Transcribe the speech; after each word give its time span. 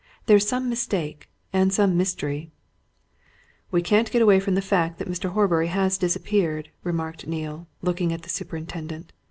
There's 0.25 0.47
some 0.47 0.67
mistake 0.67 1.29
and 1.53 1.71
some 1.71 1.95
mystery." 1.95 2.49
"We 3.69 3.83
can't 3.83 4.09
get 4.09 4.19
away 4.23 4.39
from 4.39 4.55
the 4.55 4.61
fact 4.63 4.97
that 4.97 5.07
Mr. 5.07 5.29
Horbury 5.33 5.67
has 5.67 5.99
disappeared," 5.99 6.71
remarked 6.81 7.27
Neale, 7.27 7.67
looking 7.83 8.11
at 8.11 8.23
the 8.23 8.29
superintendent. 8.29 9.13